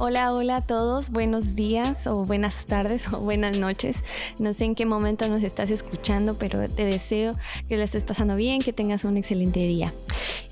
[0.00, 4.02] Hola, hola a todos, buenos días o buenas tardes o buenas noches.
[4.40, 7.30] No sé en qué momento nos estás escuchando, pero te deseo
[7.68, 9.94] que la estés pasando bien, que tengas un excelente día.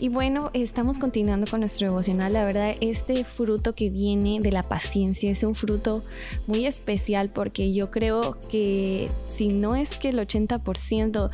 [0.02, 2.32] Y bueno, estamos continuando con nuestro devocional.
[2.32, 6.02] La verdad, este fruto que viene de la paciencia es un fruto
[6.48, 11.30] muy especial porque yo creo que si no es que el 80%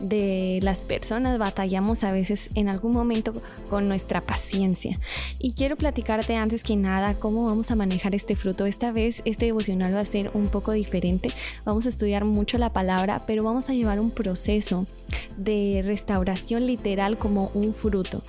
[0.00, 3.32] de las personas batallamos a veces en algún momento
[3.70, 4.98] con nuestra paciencia.
[5.38, 8.66] Y quiero platicarte antes que nada cómo vamos a manejar este fruto.
[8.66, 11.30] Esta vez este devocional va a ser un poco diferente.
[11.64, 14.86] Vamos a estudiar mucho la palabra, pero vamos a llevar un proceso
[15.36, 18.22] de restauración literal como un fruto.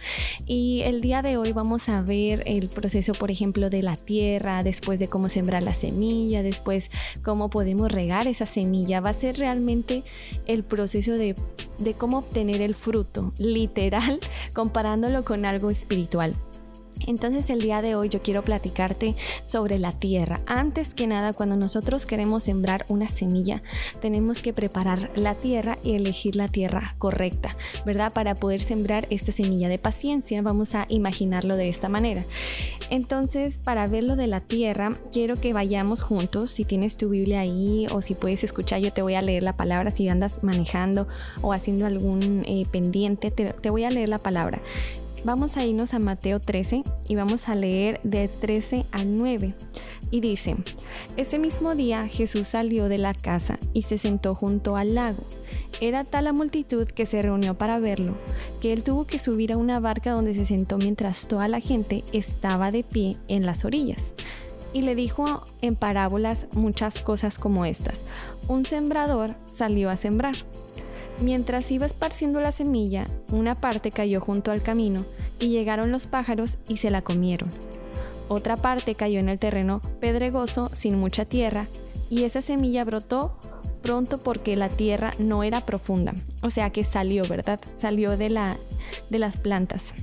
[0.46, 4.64] Y el día de hoy vamos a ver el proceso, por ejemplo, de la tierra,
[4.64, 6.90] después de cómo sembrar la semilla, después
[7.24, 9.02] cómo podemos regar esa semilla.
[9.02, 10.04] Va a ser realmente
[10.46, 11.36] el proceso de,
[11.80, 14.20] de cómo obtener el fruto, literal,
[14.54, 16.34] comparándolo con algo espiritual.
[17.08, 20.42] Entonces el día de hoy yo quiero platicarte sobre la tierra.
[20.46, 23.62] Antes que nada, cuando nosotros queremos sembrar una semilla,
[24.02, 27.56] tenemos que preparar la tierra y elegir la tierra correcta,
[27.86, 28.14] ¿verdad?
[28.14, 32.26] Para poder sembrar esta semilla de paciencia, vamos a imaginarlo de esta manera.
[32.90, 36.50] Entonces, para ver lo de la tierra, quiero que vayamos juntos.
[36.50, 39.56] Si tienes tu Biblia ahí o si puedes escuchar, yo te voy a leer la
[39.56, 39.92] palabra.
[39.92, 41.08] Si andas manejando
[41.42, 44.62] o haciendo algún eh, pendiente, te, te voy a leer la palabra.
[45.26, 49.54] Vamos a irnos a Mateo 13 y vamos a leer de 13 a 9.
[50.12, 50.56] Y dice,
[51.18, 55.24] ese mismo día Jesús salió de la casa y se sentó junto al lago.
[55.82, 58.18] Era tal la multitud que se reunió para verlo,
[58.62, 62.04] que él tuvo que subir a una barca donde se sentó mientras toda la gente
[62.14, 64.14] estaba de pie en las orillas.
[64.72, 68.06] Y le dijo en parábolas muchas cosas como estas.
[68.48, 70.36] Un sembrador salió a sembrar.
[71.22, 75.06] Mientras iba esparciendo la semilla, una parte cayó junto al camino
[75.40, 77.50] y llegaron los pájaros y se la comieron.
[78.28, 81.68] Otra parte cayó en el terreno pedregoso sin mucha tierra
[82.10, 83.38] y esa semilla brotó
[83.82, 86.14] pronto porque la tierra no era profunda,
[86.44, 87.60] o sea que salió, ¿verdad?
[87.76, 88.58] Salió de, la,
[89.10, 89.96] de las plantas.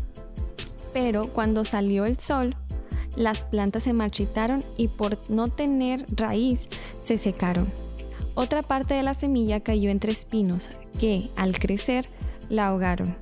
[0.92, 2.56] Pero cuando salió el sol,
[3.16, 7.66] las plantas se marchitaron y por no tener raíz se secaron.
[8.34, 10.70] Otra parte de la semilla cayó entre espinos
[11.00, 12.08] que, al crecer,
[12.48, 13.16] la ahogaron.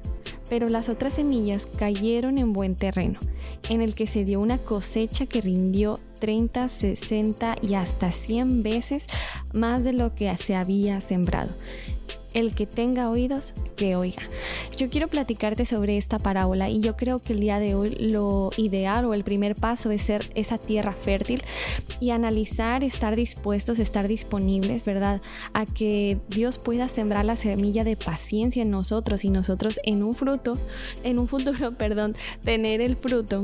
[0.48, 3.18] Pero las otras semillas cayeron en buen terreno,
[3.68, 9.06] en el que se dio una cosecha que rindió 30, 60 y hasta 100 veces
[9.52, 11.50] más de lo que se había sembrado
[12.34, 14.22] el que tenga oídos, que oiga.
[14.76, 18.50] Yo quiero platicarte sobre esta parábola y yo creo que el día de hoy lo
[18.56, 21.42] ideal o el primer paso es ser esa tierra fértil
[22.00, 25.22] y analizar, estar dispuestos, estar disponibles, ¿verdad?
[25.52, 30.16] A que Dios pueda sembrar la semilla de paciencia en nosotros y nosotros en un
[30.16, 30.58] fruto,
[31.04, 33.42] en un futuro, perdón, tener el fruto,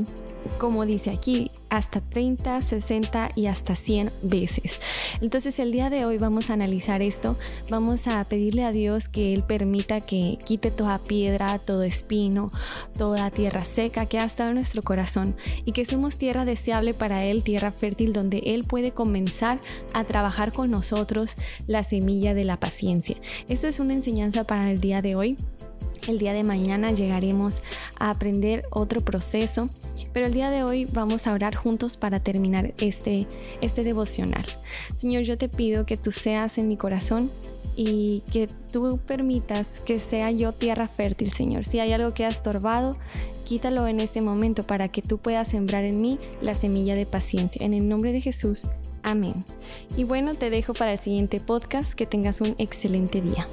[0.57, 4.81] como dice aquí, hasta 30, 60 y hasta 100 veces.
[5.21, 7.37] Entonces el día de hoy vamos a analizar esto,
[7.69, 12.49] vamos a pedirle a Dios Dios que Él permita que quite toda piedra, todo espino,
[12.97, 17.23] toda tierra seca que ha estado en nuestro corazón y que somos tierra deseable para
[17.23, 19.59] Él, tierra fértil donde Él puede comenzar
[19.93, 21.35] a trabajar con nosotros
[21.67, 23.17] la semilla de la paciencia.
[23.47, 25.35] Esta es una enseñanza para el día de hoy.
[26.07, 27.61] El día de mañana llegaremos
[27.99, 29.69] a aprender otro proceso,
[30.13, 33.27] pero el día de hoy vamos a orar juntos para terminar este,
[33.61, 34.45] este devocional.
[34.95, 37.29] Señor, yo te pido que tú seas en mi corazón
[37.75, 41.65] y que tú permitas que sea yo tierra fértil, Señor.
[41.65, 42.95] Si hay algo que ha estorbado,
[43.45, 47.65] quítalo en este momento para que tú puedas sembrar en mí la semilla de paciencia.
[47.65, 48.69] En el nombre de Jesús,
[49.03, 49.35] amén.
[49.97, 51.93] Y bueno, te dejo para el siguiente podcast.
[51.93, 53.47] Que tengas un excelente día.